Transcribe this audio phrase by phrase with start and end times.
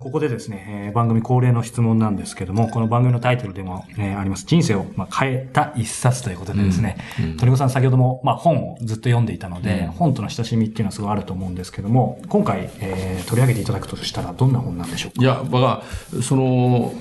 [0.00, 15.20] ここでですね、えー、番組恒例の質問なんですけども、この番組のタイトルでも、ね、あります、人生を、まあ、変えた一冊ということでですね、うんうん、鳥子さん先ほども、まあ、本をずっと読んでいたので、うん、本との親しみっていうのはすごいあると思うんですけども、今回、えー、取り上げていただくとしたら、どんな本なんでしょうか？
[15.20, 15.82] いや、僕は、
[16.22, 16.92] その、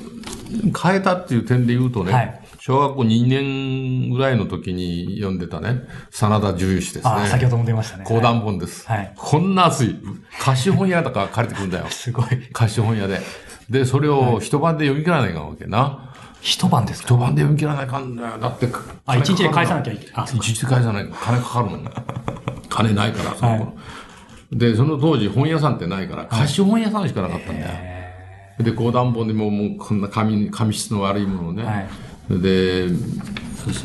[0.83, 7.13] 変えたっていう点で言うとね、はい小学校2年ぐらいの時に読んでたね、真田重士ですね。
[7.13, 8.03] あ先ほども出ましたね。
[8.05, 8.85] 講談本です。
[8.85, 9.13] はい。
[9.15, 9.95] こんな厚い。
[10.37, 11.85] 貸本屋とか借りてくるんだよ。
[11.89, 12.25] すごい。
[12.51, 13.21] 貸本屋で。
[13.69, 16.11] で、それを一晩で読み切らないかんわけな。
[16.41, 17.15] 一晩ですか？
[17.15, 18.37] 一晩で読み切らないかんだよ。
[18.37, 18.67] だって、
[19.05, 20.25] あ、一日で返さなきゃいけない。
[20.25, 21.09] 一日で返さない。
[21.09, 21.85] 金かかるもん。
[22.67, 23.63] 金ないから、その頃。
[23.63, 23.71] は
[24.51, 27.73] い、で、その当時本屋さんってないから、貸本屋さんしかなかったんだよ。
[28.59, 31.63] で、講談本でももうこんな紙、紙質の悪いものをね。
[31.63, 31.87] はい
[32.29, 32.87] で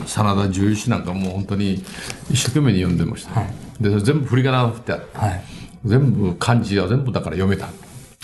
[0.06, 1.84] 真田重士なんかもう本当に
[2.30, 5.44] 一生懸命に読んでました、はい、で全部振り仮名振ってあって、はい、
[5.84, 7.66] 全部漢字は全部だから読めた。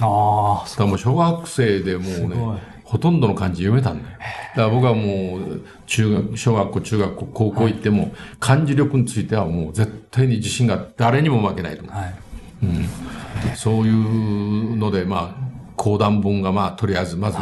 [0.01, 4.19] ああだからもう小学生でもうねほとんどの漢字読めたんだよ。
[4.19, 4.25] だ
[4.55, 11.95] から僕はもう、中学、小学校、中学校、高校行っても、漢字力についてはもう絶対に自信が誰にも負けないと思う。
[11.95, 12.15] はい、
[12.63, 15.48] うん、そういうので、まあ、
[15.89, 17.39] 講談本がまあとりあえずまず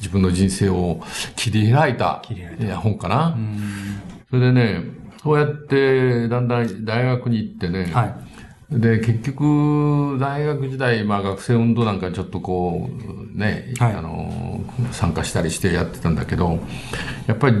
[0.00, 1.00] 自分の人生を
[1.34, 2.22] 切り開いた
[2.76, 3.34] 本かな。
[4.28, 4.82] それでね、
[5.22, 8.04] そうやってだんだん大学に行ってね、は
[8.70, 12.90] い、で、結局、大学時代、まあ学生運動なんかちょっとこ
[13.34, 16.58] う、ね、はい、あの、参加したりしてやってたんだけど、
[17.26, 17.56] やっぱり、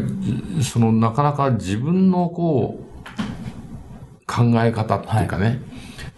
[0.62, 5.58] その、なかなか自分のこう、考え方っていうかね、はい、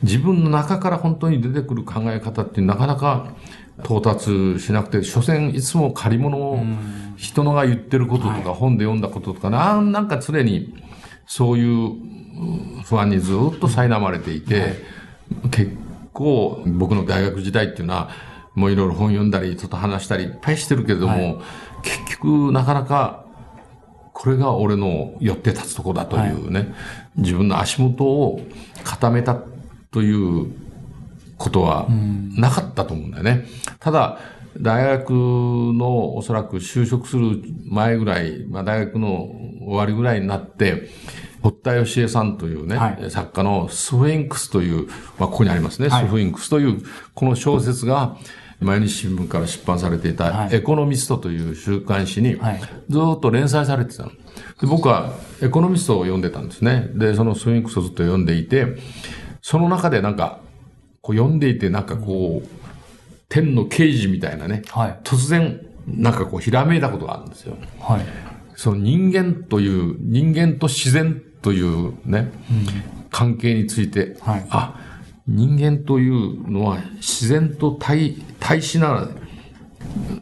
[0.02, 3.28] 自分の中から本当に出てくる考え方ってなかなか
[3.84, 6.60] 到達しなくて、所詮いつも借り物を、
[7.16, 10.74] 人のが言ってることとか、本で読んだこととか、ななんか常に
[11.26, 11.92] そういう
[12.84, 14.74] 不安にずっと苛まれていて、
[15.50, 15.76] 結
[16.12, 18.10] 構僕の大学時代っていうのは、
[18.54, 21.36] もういろいろ本読んだり、ちょっと話したりいっぱいしてるけれども、はい、
[21.82, 23.24] 結局なかなか
[24.18, 26.68] これが俺の寄って立つとこだというね、はい、
[27.18, 28.40] 自分の足元を
[28.82, 29.40] 固めた
[29.92, 30.52] という
[31.38, 31.86] ことは
[32.36, 33.46] なかったと思うんだよね。
[33.80, 34.18] ただ、
[34.60, 40.88] 大学のおそらく就職する前ぐらい、まあ大学の終わりぐらいになって、
[41.40, 44.88] 堀田義恵さんというね、はい、作家のスフィンクスという、
[45.18, 46.82] まあここにありますね、はい、スフィンクスという
[47.14, 48.16] この小説が、
[48.60, 52.34] 毎日新聞から出版されていた、エコノミストという週刊誌に、
[52.88, 54.10] ずっと連載されてたの。
[54.60, 56.88] で僕はエコノミストを読んでたんですね。
[56.94, 58.66] で、そのスフィンクスをずっと読んでいて、
[59.42, 60.40] その中でなんか、
[61.08, 62.48] こう読んでいて、なんかこう、
[63.30, 67.56] 天の刑事みたいなね、はい、突然、なんかこう、ひらめいたことがあるんですよ。
[67.80, 68.02] はい。
[68.56, 72.66] その人間という、人間と自然というね、うん、
[73.10, 74.78] 関係について、はい、あ、
[75.26, 79.08] 人間というのは自然と対、対しながら、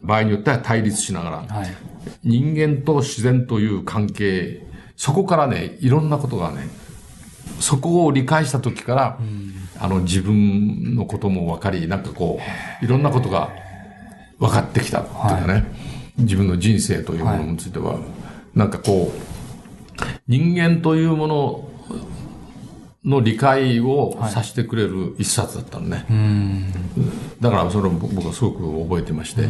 [0.02, 1.74] 場合によっては対立しながら、はい、
[2.22, 4.64] 人間と自然という関係、
[4.96, 6.68] そこからね、いろんなことがね、
[7.58, 12.40] そこを理解した時から、うんあの自分のことも分かり、なんかこ
[12.80, 13.50] う、いろんなことが
[14.38, 15.64] 分かってきたっていうかね、はい、
[16.18, 18.02] 自分の人生というものについては、はい、
[18.54, 21.68] なんかこう、人間というもの
[23.06, 26.04] の理解をさせてくれる一冊だったのね。
[27.40, 29.42] だからそれを僕はすごく覚えてまして、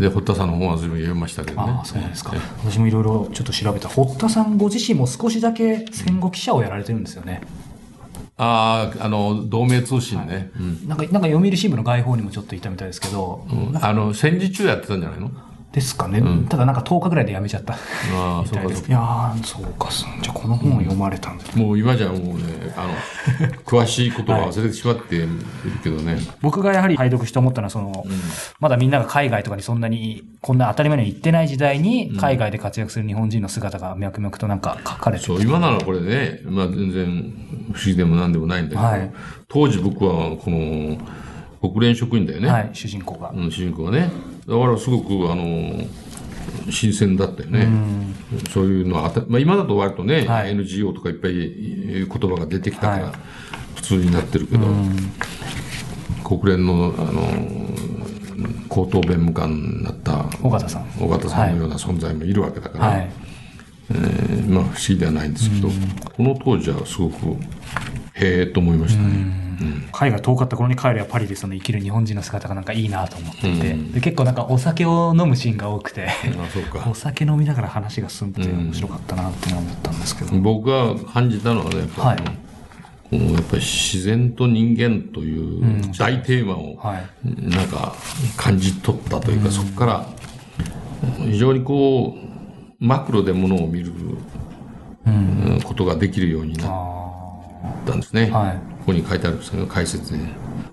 [0.00, 1.78] で、堀田さんの本は随分読みましたけどね。
[1.80, 2.34] あそうですか。
[2.64, 3.88] 私もいろいろちょっと調べた。
[3.88, 7.40] 堀田さんご自身も少しだけ戦後記者をやられてるんですよね。
[8.38, 10.50] ああ、あの、同盟通信ね、
[10.86, 13.46] なんか、なんか読売新聞の外報にもちょっといたみたいですけど。
[13.50, 15.30] うん、あの、戦時中やってたんじゃないの？
[15.76, 17.74] ですかね、うん、ただなんか10日ぐらいで辞めちゃった。
[17.74, 17.76] あ
[18.40, 25.28] あ そうかいやそうかじゃあこの本を読まれたんだ、うん、もう今じゃもうねあの 詳しいことは忘れてしまっている
[25.84, 28.12] けどね、はい、僕がやはり拝読して思ったのはその、うん、
[28.58, 37.34] まだみんなが海外とかにそんなにこんな当たり前に行ってない時代に海外で活躍する日本人の姿が脈々となんか書かれてそう今ならこれね、まあ、全然
[37.74, 39.10] 不思議でも何でもないんだけど、はい、
[39.46, 40.96] 当時僕はこの
[41.60, 42.48] 国連職員だよね。
[42.48, 43.30] はい、主人公が。
[43.34, 44.10] うん、主人公がね。
[44.46, 45.84] だからすごく、あの、
[46.70, 47.68] 新鮮だったよね。
[48.52, 53.12] そういうのはあた、まあ、今だと割とね、はい NGO とかいっぱい言葉が出てきたから、
[53.74, 54.66] 普通になってるけど、
[56.24, 57.22] 国連の、あの、
[58.68, 60.86] 高等弁務官になった尾形さん。
[61.00, 63.10] 尾形さんのような存在もいるわけだから、はい。
[63.90, 65.68] えーまあ不思議ではないんですけど、
[66.16, 67.16] この当時はすごく、
[68.14, 69.45] へえと思いましたね。
[69.98, 76.10] 海外遠かった頃に帰るやパリでその生きる日本人の姿がなんかいいなと思っていて、で結構なんかお酒を飲むシーンが多くて、
[76.86, 80.36] お酒飲みながら話が進むって面白かったなって思ったんですけど。
[80.38, 82.18] 僕が感じたのはね、やっぱり、はい。
[83.08, 87.50] このやっぱり自然と人間という大テーマをはい。
[87.50, 87.94] なんか
[88.36, 90.06] 感じ取ったというか、そこから
[91.24, 93.92] 非常にこうマクロでものを見る
[95.06, 95.60] うん。
[95.64, 97.05] ことができるようになっ
[97.86, 98.30] たんですね。
[98.30, 100.20] はいここに書いてあるんですけど解説で。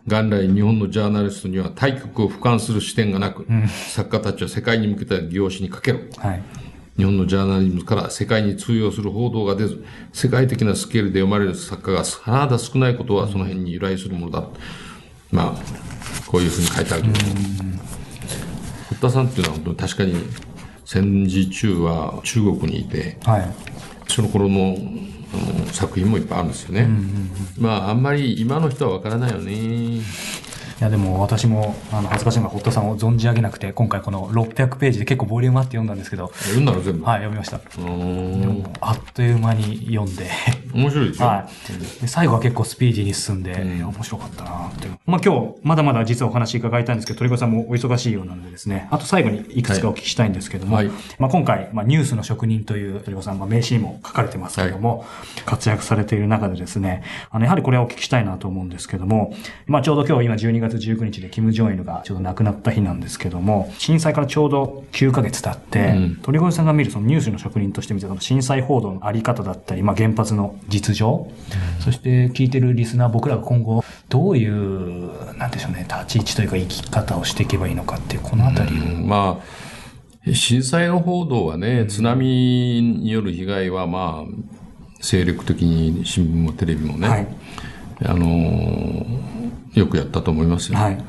[0.06, 3.47] 元来日本のジャーナリストには対極を俯瞰する視点がなく、
[3.89, 6.00] 作家たちは世界に向けた業種にかけろ。
[6.18, 6.44] はい。
[6.95, 14.47] 日本のジャーナリズムから世界に通用する報道が出ず、世界的なスケールで読まれる作家が甚だ少ないことはその辺に由来するものだ。
[15.31, 15.62] まあ、
[16.27, 17.15] こういうふうに書いてあるけど、
[18.89, 20.15] 堀田さんっていうのは本当に確かに
[20.85, 23.51] 戦時中は中国にいて、はい。
[24.07, 24.77] その頃の
[25.33, 26.88] あの作品もいっぱいあるんですよね。
[27.57, 30.01] まあ、あんまり今の人はわからないよね。
[30.83, 36.30] いやでも私もあの恥ずかしいのが堀田さんを存じ上げなくて今回この600ページで結構ボリュームあって読んだんですけど。
[36.33, 37.06] 読んだの全部？
[37.06, 37.56] はい読みました。
[37.56, 38.74] うーん。
[38.81, 40.30] あっという間に読んで。
[40.74, 41.25] 面白いでしょ。
[41.25, 42.01] はい。
[42.01, 44.88] で最後は結構スピーディーに進んで、いや面白かったなって。
[44.88, 44.97] いう。
[45.06, 50.91] まあ今日、まだまだ実はお話伺いたいんですけど、鳥越さんもお忙しいようなのでですね、あと最後にいくつかお聞きしたいんですけども、はい。
[51.18, 55.06] まあ今回、まあニュースの職人という鳥越さん、まあ名刺にも書かれてますけども、
[55.45, 59.33] 活躍されている中でですね、あの、やはりこれはお聞きしたいなと思うんですけども、
[59.65, 66.15] まあちょうど今日今12月19日でキム・ジョンイルがちょうど亡くなった日なんですけども、震災からちょうど9ヶ月経って、うん。
[66.21, 71.31] 鳥越さんが見るそのニュースの職人として見てその震災報道のあり方だったり、まあ、原発の実情、
[71.79, 78.83] そして聞いてるリスナー僕らが今後どういう、なんでしょうね、立ち位置というか生き方をしていけばいいのかっていう、このあたりを。
[79.05, 84.53] まあ、震災の報道はね、津波による被害はまあ、
[85.01, 87.27] 精力的に新聞もテレビもね、はい。
[88.05, 90.77] あのーよくやったと思いますよ。
[90.77, 91.03] はい。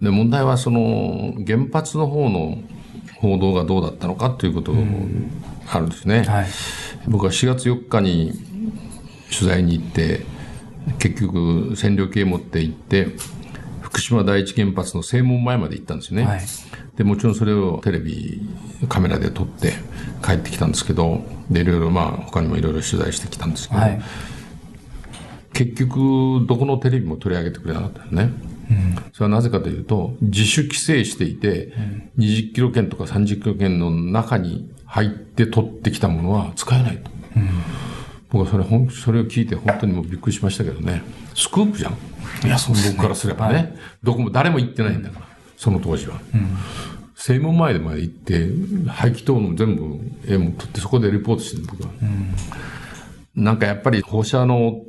[0.00, 2.58] で、問題はその、原発の方の
[3.16, 4.78] 報道がどうだったのかということが
[5.70, 6.24] あるんですね。
[6.24, 6.46] はい。
[7.08, 8.32] 僕は4月4日に
[9.30, 10.24] 取材に行って、
[10.98, 11.38] 結局
[11.74, 13.08] 占領系持って行って、
[13.80, 16.24] 福島第一原発の正門前まで行ったんですよね。
[16.24, 16.40] はい
[16.96, 18.42] で、もちろんそれをテレビ、
[18.88, 19.72] カメラで撮って
[20.24, 24.02] 帰ってきたんですけど、で、いろいろまあ他にもいろいろ取材してきたんですけど、はい。
[25.52, 28.32] 結局どこのテレビも取り上げてくれなかったよね。
[29.12, 31.72] それはなぜかというと、自主規制していて、
[32.18, 37.10] 20キロ圏とか30キロ圏の中に入って取ってきたものは使えないと。
[38.30, 41.02] 僕はそれほん、それを聞いて本当にもうびっくりしましたけどね。
[41.34, 41.92] スクープじゃん。
[42.46, 42.94] いや、そうですね。
[42.96, 43.76] 僕からすればね。
[44.02, 45.26] どこも誰も行ってないんだから。
[45.58, 46.18] その当時は。
[47.14, 48.48] 正門前まで行って、
[48.88, 51.90] 排気筒の全部絵も撮ってそこでレポートしてる僕は。
[53.34, 54.82] なんかやっぱり放射能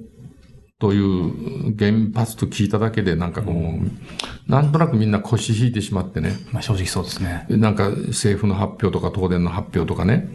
[0.83, 6.35] という原発と聞いただけでなんかこう、なんとなくみんな腰引いてしまってね。
[6.51, 7.45] まあ正直そうですね。
[7.47, 10.27] なんか政府の発表とか東電の発表とかね、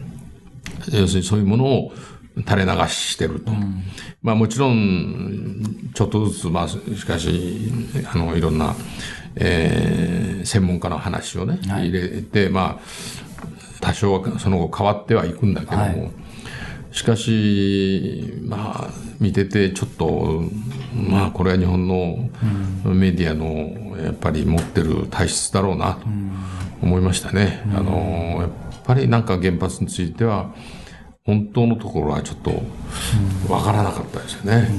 [0.91, 1.91] 要するにそういうものを
[2.47, 3.51] 垂れ流してると。
[4.23, 7.71] まあもちろん、ちょっとずつ、まあしかし、
[8.11, 8.75] あの、いろんな、
[9.35, 16.11] えー専門家の話をね、はい入れて、まあ、多少はその後変わってはいくんだけども、はい
[16.91, 20.43] しかし、まあ、見ててちょっと、
[20.93, 22.29] まあ、これは日本の
[22.83, 26.07] メディアのやっぱり持ってる体質だろうなと
[26.81, 27.61] 思いましたね。
[27.75, 28.49] あの、やっ
[28.83, 30.53] ぱりなんか原発については、
[31.25, 32.63] 本当のところはちょっと
[33.51, 34.69] わからなかったですよね。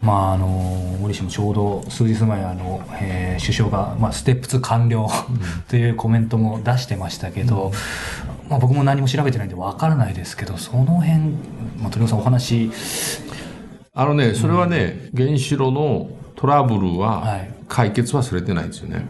[0.00, 5.08] まああの、折しもちょうど数日前あの、えー首相が、まあ、ステップ2完了
[5.68, 7.72] というコメントも出してましたけど、
[8.50, 11.18] まあ僕も何も調べてないんでわからないですけど、その辺、
[11.80, 12.70] まあ鳥越さんお話、
[13.94, 19.06] あのね、それはね、原子炉のトラブルははい解決はされてないんですよね。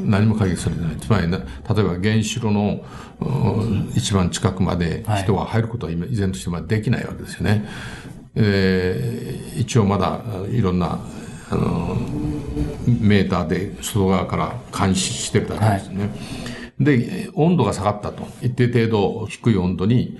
[0.00, 0.96] 何も解決されてない。
[0.96, 1.46] つまりな、例え
[1.82, 2.80] ば原子炉の
[3.20, 3.24] う
[3.64, 7.64] ん一番近くまで人が入ることは今依然としてできないわけですよね。
[8.36, 11.00] えー一応まだいろんな、
[11.50, 11.96] あの、
[12.86, 16.08] メーターで外側から監視してるだけですね。
[16.84, 18.26] で、温度が下がったと。
[18.40, 20.18] 一定程度低い温度に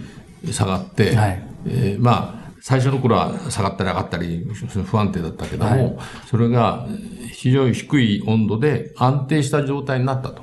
[0.50, 1.42] 下がって、はい。
[1.66, 4.46] えーまあ、最初の頃は下がったり上がったり
[4.86, 6.86] 不安定だったけども、はい、それが
[7.32, 10.42] 非常に低い温度で安定した状態になったと、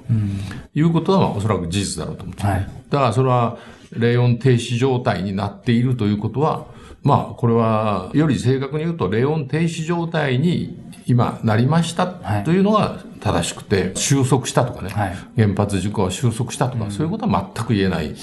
[0.73, 3.57] いうことは、まあ、おそらく事実だろうと思って、はい、だからそれは
[3.93, 6.67] 冷温停止状態になっているということは、
[7.03, 10.77] まあ、これは、より正確に言うと、冷温停止状態に
[11.09, 12.05] 今なりました
[12.45, 18.15] というのが正しくて、収束したとかね、はい、原発事故は収束したとか、うん、そういうことは全く言えない。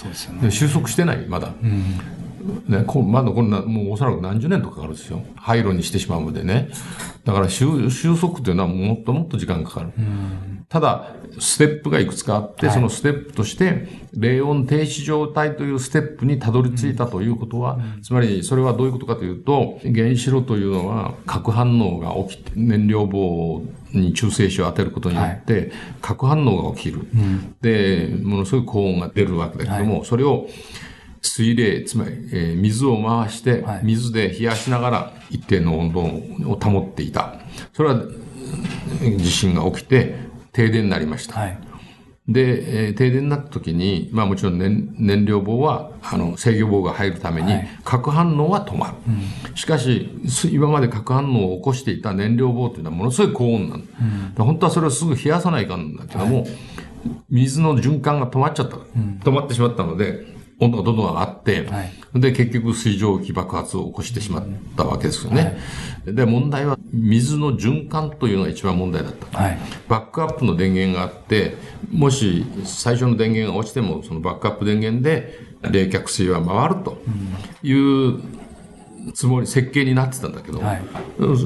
[0.50, 1.52] 収束してない、まだ。
[2.68, 5.22] うんね、こまだこんな、もうおそらく何十年とかかかるんですよ。
[5.36, 6.68] 廃炉にしてしまうのでね。
[7.24, 9.90] だから収収束というのはもっともっと時間かかる。
[10.68, 23.62] ただ、ステップがいくつかあって、はい、そのステップとして、冷温停止状態というステップにたどり着いたということは、うん、つまりそれはどういうことかというと、原子炉というのは核反応が起きて、燃料棒
[23.92, 30.48] に中性子を当てることによって、核反応が起きる、うん、で、ものすごい高温が出るわけだけども、はい、それを
[31.26, 36.00] 水冷、つまり、えー、水を回して、水で冷やしながら一定の温度
[36.50, 37.34] を保っていた。
[37.72, 38.02] それは
[39.18, 40.16] 地震が起きて
[40.52, 41.40] 停電になりました。
[41.40, 41.58] はい、
[42.28, 47.52] で、えー、停電になった時に、まあもちろん燃燃料棒は、あの、制御棒が入るために、
[47.84, 48.94] 核反応は止まる。
[49.08, 50.10] うん、しかし、
[50.50, 53.86] 今まで核反応を起こしていた燃料棒というのはものすごい高温なんだ。
[54.38, 56.50] うん、本当はそれをすぐ冷やさないかんだけども、はい、
[57.30, 58.76] 水の循環が止まっちゃった。
[58.76, 64.44] うん、止まってしまったので、温度がどんどん上がって、はい、で、結局水蒸気爆発を起こしてしまっ
[64.76, 65.58] たわけですよね。
[66.06, 69.38] はい、で、問題は水の循環というのが一番問題だった。
[69.38, 69.58] はい、
[69.88, 71.56] バックアップの電源があって、
[71.90, 77.02] もし最初の電源が落ちても、そのバックアップ電源で冷却水は回ると
[77.62, 78.22] いう
[79.12, 80.82] つもり、設計になってたんだけど、はい、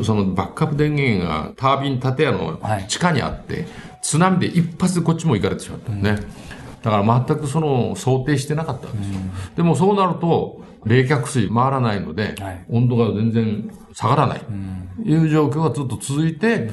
[0.05, 3.67] そのバックアップ電源がタービン建屋の地下にあって、
[4.03, 6.11] 津波で一発でこっちも行かれてしまったね。
[6.11, 6.51] うん
[6.83, 9.21] だから全くその想定してなかったんですよ。
[9.57, 12.35] でもそうなると、冷却水回らないので、
[12.71, 14.41] 温度が全然下がらない。
[14.41, 16.71] という状況がずっと続いて、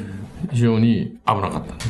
[0.51, 1.89] 非常に危なかったんです。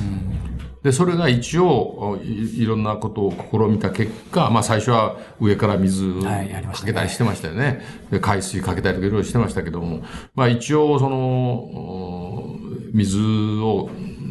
[0.83, 7.81] で、それが一応い、いろんなことを試みた結果、まあ最初は上から水かけたりしてましたよね。
[8.09, 10.01] で海水かけたりとかいろいろしてましたけども、
[10.33, 12.55] まあ一応その、
[12.93, 13.89] 水を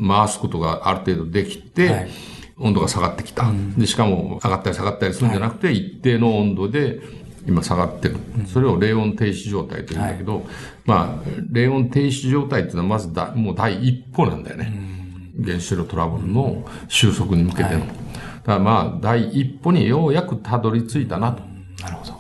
[0.09, 2.11] 回すことがある程度できて、はい
[2.59, 3.51] 温度が下がってきた。
[3.77, 7.01] で、しかも上がったり下がったりするんじゃなくて、一定の温度で
[7.47, 8.17] 今下がってる。
[8.47, 10.47] それを冷温停止状態というんだけど、
[10.85, 14.73] まあ、冷温停止状態っていうのはまずだ、もう第一歩なんだよね。
[15.45, 17.81] 原子炉トラブルの収束に向けての。
[17.81, 17.93] だか
[18.47, 21.43] らまあ、第一歩にようやくたどり着いたな、と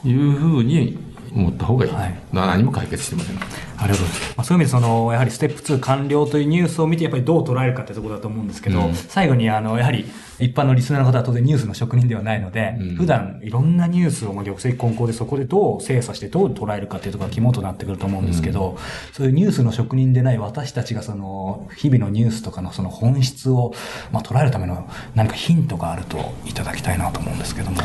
[0.06, 0.98] いうふうに
[1.36, 1.92] 思った方がいい。
[1.92, 3.36] はい、何も解決してません。
[3.36, 4.34] ありがとうございます。
[4.36, 10.06] まあ、そういう意味で、その、やはりステップ2完了というニュースを見て、やっぱりどう捉えるかってところだと思うんですけど、うん、最後に、あの、やはり、
[10.38, 18.76] 一般のリスナーの方は当然ニュースの職人ではないので、うん、普段いろんなニュースを、まあ、玉石混交でそこでどう精査してどう捉えるかっていうところが肝となってくると思うんですけど、うん、
[19.12, 23.72] そういうニュースの職人でない私たちがその、日々のニュースとかのその本質を、
[24.12, 27.78] まあ、捉えるための何かヒントがあるといただきたいなと思うんですけども。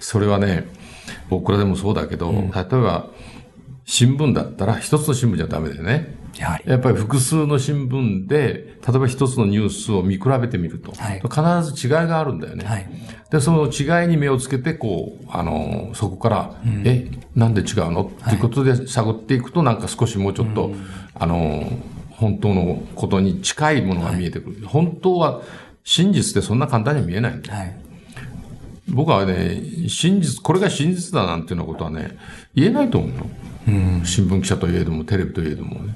[0.00, 0.64] それはね、
[1.32, 3.06] 僕らでもそうだけど、例えば、
[3.84, 6.14] 新聞だったら一つの新聞じゃダメだよね。
[6.38, 6.70] やはり。
[6.70, 12.64] やっぱり複数の新聞で、例えば一つのニュースを見比べてみると、はい、必ず違いがあるんだよね。
[12.64, 12.86] はい、
[13.30, 18.04] で、その違いに目をつけて、こう、あの、そこから、うん、え、なんで違うの？
[18.04, 20.72] っていうことで探っていくと、なんか少しもうちょっと、
[21.14, 21.64] あの、
[22.10, 24.56] 本当のことに近いものが見えてくる。
[24.56, 25.42] はい、本当は、
[25.84, 27.58] 真実ってそんな簡単に見えないんだよ。
[27.58, 27.76] はい、
[28.88, 32.18] 僕はね、真実、これが真実だなんていうようなことはね、
[32.54, 33.26] 言えないと思うよ。
[33.68, 35.94] うん、新聞記者といえども、テレビといえどもね。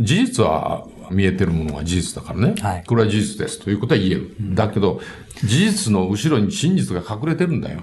[0.00, 2.54] 事実は見えてるものが事実だからね。
[2.60, 4.34] はい、これは事実ですということは言える。
[4.40, 5.00] うん、だけど、
[5.44, 7.82] 事実の後ろに真実が隠れてるんだよ。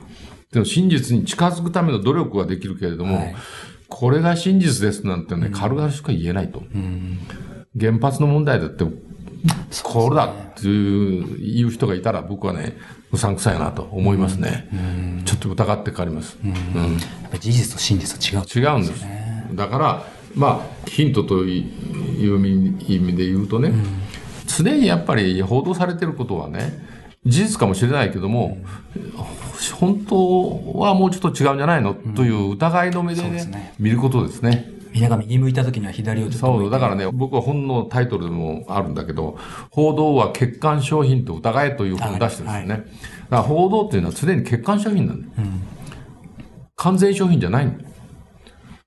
[0.51, 3.35] でも真実に近づくための努力はできるけれども、はい、
[3.87, 6.63] これが真実ですなんてね、軽々しく言えないと。
[6.73, 7.19] うん、
[7.79, 8.85] 原発の問題だって、
[9.83, 12.77] これだっていう人がいたら僕はね、
[13.11, 14.67] うさんくさいなと思いますね。
[14.73, 14.75] う
[15.21, 16.37] ん、ちょっと疑って変わります。
[16.43, 19.05] うん、やっぱり事実と真実は違う、違うんです。
[19.53, 20.03] だから、
[20.35, 23.71] まあ、ヒントという意味で言うとね、
[24.45, 26.85] 常にやっぱり報道されてることはね、
[27.25, 28.57] 事実かもしれないけども、
[29.79, 34.76] 本当はもうちょっと違うんじゃないの、という疑いの目でね、ね見ることですね。
[34.91, 39.37] みんなが右向いた時には左をちょっとそう、だからね、僕は本のタイトルでもあるんだけど、
[39.71, 42.73] 報道は欠陥商品と疑えという本を出してるんですよね。
[42.73, 42.85] はい、だか
[43.29, 45.31] ら報道っていうのは常に欠陥商品なんだよ。
[45.37, 45.61] うん、
[46.75, 47.89] 完全商品じゃないんだよ。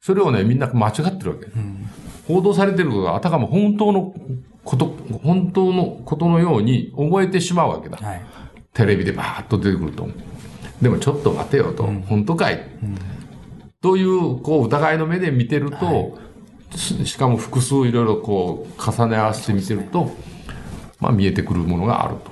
[0.01, 1.47] それをね、みんな間違ってるわけ。
[1.47, 1.89] うん、
[2.27, 4.15] 報道されてることがあたかも本当の
[4.65, 7.99] こと、本当のことのように思えてしまうわけだ。
[7.99, 8.23] はい、
[8.73, 10.09] テレビでバーッと出てくると。
[10.81, 12.67] でもちょっと待てよと、うん、本当かい、
[13.81, 16.21] という、こう、疑いの目で見てると、は
[16.75, 20.11] い、しかも複数いろいろこう、重ね合わせて見てると、
[20.99, 22.31] まあ見えてくるものがあると。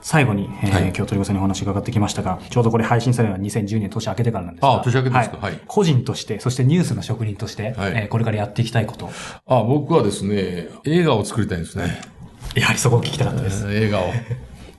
[0.00, 4.68] 最後に、えー、はい、今日鳥越さんにお話伺ってきましたが、ちょうどこれ配信されるのは2010年年明けてからなんですが。
[4.68, 5.60] ああ、年明けですか、はい、はい。
[5.66, 9.10] 個人として、そしてニュースの職人として、はい、えー、これからやっていきたいこと。
[9.46, 12.00] ああ、僕はですね、映画を作りたいんですね。
[12.56, 13.72] やはりそこを聞きたかったです。
[13.72, 14.04] 映画を。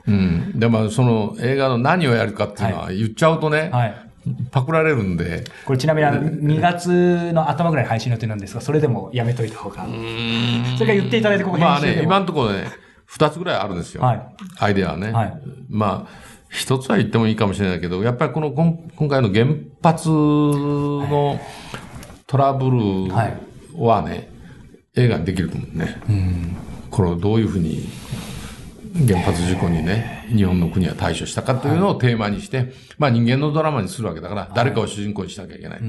[0.07, 0.59] うん。
[0.59, 4.02] でも、その映画の何をやるかっていうのは言っちゃうとね、はい、
[4.51, 5.44] パクられるんで。
[5.65, 9.86] これちなみにあの、2月の頭ぐらい配信予定なんですが、それでもやめといた方が。
[9.86, 12.68] それから言っていただいて、ここまあね、今のところね、
[13.06, 14.01] 二つぐらいあるんですよ。
[14.01, 14.22] はい、
[14.60, 15.12] アイデアはね。
[15.12, 19.48] はい、まあ、一つは言ってもいいかもしれないけど、やっぱりこの今回の原
[19.82, 21.39] 発の
[22.27, 23.13] トラブル
[23.75, 24.32] はね、
[24.96, 26.01] 映画にできると思うね。
[26.08, 26.56] うん、
[26.92, 27.89] これをどういうふうに
[28.95, 35.79] 原発事故にね、日本の国は対処したかというのをテーマにして、まあ人間のドラマにするわけだから、誰かを主人公にしなきゃいけない。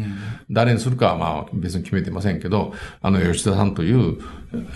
[0.50, 4.18] 誰にするかはまあ別に決めてませんけど、あの吉田さんという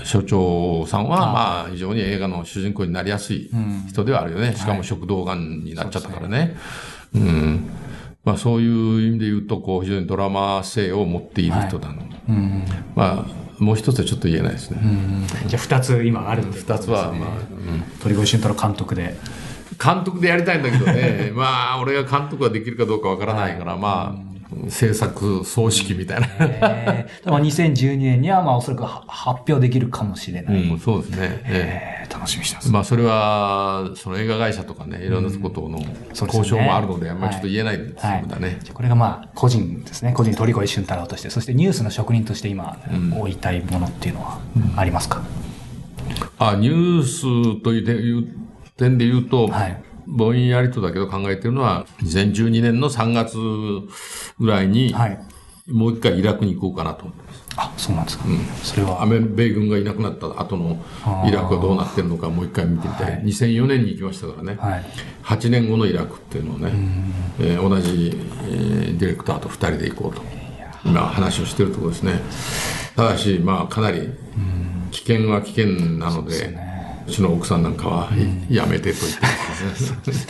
[0.04, 3.50] 所長さんはまあ非常に映画の主人公になりやすい
[3.88, 4.54] 人ではあるよね。
[4.54, 6.56] しかも食道がんになっちゃったからね。
[7.14, 7.70] うん。
[8.24, 12.02] まあそういう意味で言うと、こう非常にドラマ性を持っている人だの。
[12.94, 14.80] まあもう一つはちょっと言えないですね。
[15.46, 17.30] じゃあ二つ今あるんです二つは、まあ、
[18.02, 19.16] 鳥越俊太郎監督で。
[19.82, 24.27] 監督でやりたいんだけどね、 まあ、俺が監督ができるかどうかわからないから、まあ、
[24.68, 26.28] 制作総指揮みたいな。
[26.40, 30.70] えー、でも2012年にはまあおそらく発表できるかもしれない。
[30.70, 31.42] うん、そうですね。
[31.44, 32.70] えー、楽しみにしてます。
[32.70, 38.18] まあそれは、その映画会社とかね、いろんなことの交渉もあるので、あんまりちょっと言えないですだね。
[38.18, 40.12] はいはい、これがまあ個人ですね。
[40.14, 42.78] 個人鳥越俊太郎として、そしてニュースの職人として今、
[43.20, 44.40] 追いたいものっていうのは
[44.76, 45.22] ありますか、
[46.40, 48.28] うん、あ、ニュースという
[48.78, 53.36] 点で言うと、はいぼんやりとだけど考えてるのは、2012年の3月
[54.40, 54.94] ぐらいに、
[55.68, 57.44] もう一回イラクに行こうかなと思ってます。
[57.56, 58.24] あ、そうなんですか。
[58.26, 59.02] うん、それは。
[59.02, 60.82] アメ米軍がいなくなった後の
[61.26, 63.12] イラクがどうなってるのかもう一回見てみたい。
[63.12, 64.56] はい、2004年に行きましたからね。
[64.58, 64.84] はい、
[65.24, 66.72] 8年後のイラクっていうのをね、
[67.38, 68.12] えー、同じ、
[68.44, 70.22] えー、ディレクターと2人で行こうと。
[70.84, 72.20] 今話をしてるところですね。
[72.96, 74.08] ただし、まあかなり
[74.90, 75.66] 危険は危険
[75.98, 76.56] なので、
[77.08, 78.10] うちの奥さんなんかは、
[78.50, 80.26] やめてと言ってますね。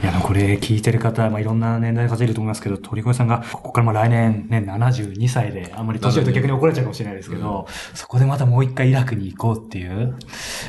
[0.02, 10.16] いや、これ聞いてる方、まあ、いろんな年代の方いると思いますけど、鳥越さんが、ここからまあ来年ね、72歳で、あんまり年寄ると逆に怒られちゃうかもしれないですけど、うん、そこでまたもう一回イラクに行こうっていう、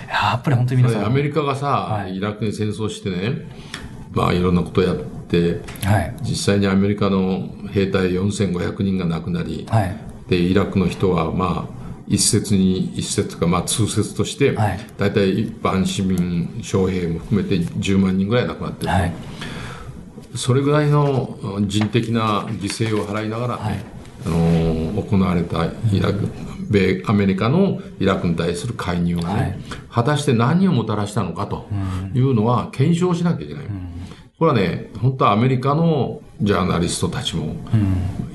[0.09, 1.05] やっぱり本当に皆さん。
[1.05, 3.47] アメリカがさ、はい、イラクに戦争してね、
[4.11, 9.95] まあいろんなことやって、はい、実際にアメリカの兵隊4500人が亡くなり、はい、
[10.27, 11.74] で、イラクの人はまあ、
[12.07, 19.13] 一説に一説か、まあ、通説として、はい、大体一般市民将兵も含めて10万人ぐらい亡くなってる、はい、
[20.35, 21.37] それぐらいの
[21.67, 23.83] 人的な犠牲を払いながら、はい、
[24.25, 26.29] あの行われたイラク、
[26.69, 31.67] 米アメリカのイラクに対する介入がね、果たして何をもたらしたのかと
[32.13, 33.65] いうのは検証しなきゃいけない。
[33.65, 33.89] うん。
[34.37, 37.55] これはね、本当はアメリカのジャーナリストたちも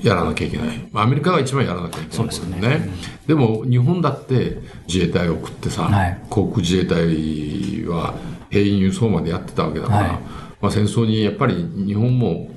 [0.01, 0.89] やらなきゃいけない。
[0.93, 2.27] アメリカが一番やらなきゃいけない。
[2.27, 2.59] ですよね。
[2.59, 2.89] ね
[3.27, 8.15] でも日本だって自衛隊を送ってさ、はい、航空自衛隊は
[8.49, 10.09] 兵員輸送までやってたわけだから、はい、
[10.61, 12.49] まあ、戦争にやっぱり日本も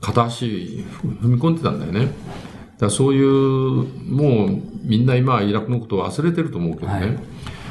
[0.00, 2.08] 片足踏み込んでたんだよね。
[2.78, 7.00] だそういう、もうみんな今イラクのことを忘れてると思うけどね。
[7.00, 7.18] はい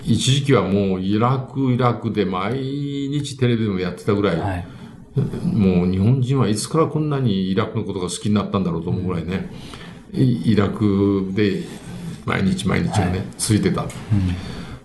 [0.04, 4.66] 一時期はもうイラク、イラクで毎日テレビでもやってたぐらい、はい
[5.16, 9.52] もう日本人はいつからこんなにイラクのことが好きになったんだろうと思うぐらいね、
[10.14, 11.64] イラクで
[12.26, 13.86] 毎日毎日がね、ついてた、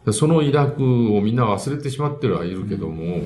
[0.05, 0.83] うん、そのイラク
[1.15, 3.23] をみんな忘れてしまってはいるけども、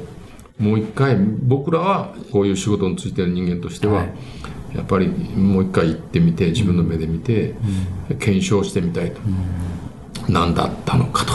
[0.59, 7.55] もう一回、僕らはこういう仕事についてる人間としては、はい、やっぱりもう一回行ってみて、自分の目で見て、
[8.11, 9.21] うん、検証してみたいと。
[10.29, 11.33] うん、何だったのかと。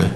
[0.00, 0.10] ね。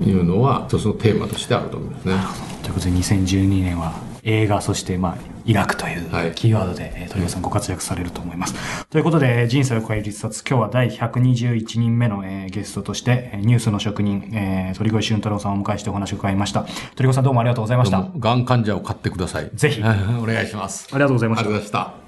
[0.00, 2.14] いうのは、一つのテーマとしてあると思いますね。
[2.62, 8.86] ということで2012年は映画、そしてまあ、イラクというキーワードで、はい、鳥羽さんご活躍されると思います。
[8.86, 16.64] ということで、人生を変える一冊、今日は第121人目の、えー、ゲストとして、ニュースの職人、えー、鳥越俊太郎さんをお迎えしてお話を伺いました。
[16.94, 18.08] 鳥越さんどうもありがとうございました。
[18.16, 19.50] がん患者を買ってください。
[19.54, 19.80] ぜひ。
[19.82, 19.84] お
[20.22, 20.86] 願いします。
[20.92, 21.44] ありがとうございました。
[21.44, 22.02] ありがとうございました。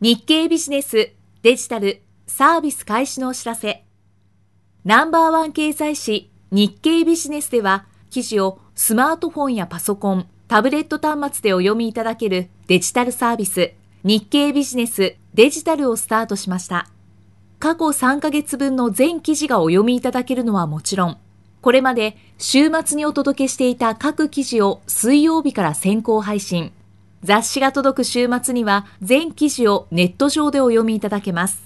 [0.00, 3.85] 日経ビジネスデジタルサービス開始のお知らせ。
[4.86, 13.72] ナンバーワン経済誌日経ビジネスでは記事をスマートフォンやパソコン、タブレット端末でお読みいただけるデジタルサービス
[14.04, 16.88] 日経ビジネスデジタルをスタートしました。
[17.58, 21.18] 過去3ヶ月分の全記事がお読みいただけるのはもちろん、
[21.62, 26.70] これまで週末にお届けしていた各記事を水曜日から先行配信。
[27.24, 31.65] 雑誌が届く週末には全記事をネット上でお読みいただけます。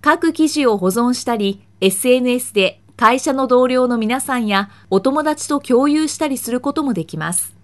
[0.00, 7.54] 各記事を保存したり、SNS で会社の同僚の皆さんやお友達と共有したりすることもできます。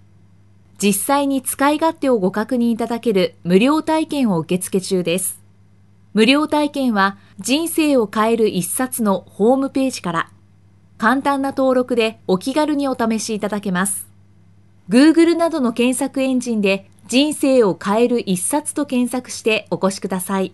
[0.77, 5.39] 実際に使い勝手をご確認いただける無料体験を受付中です。
[6.13, 10.31] 無料体験は人生を変える一冊のホームページから
[10.97, 14.07] 簡単な登録でお気軽にお試しいただけます。
[14.89, 20.53] Google などの検索エンジンで人生を変える一冊と検索してお越しください。